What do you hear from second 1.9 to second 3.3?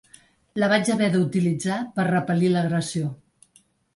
per repel·lir l’agressió.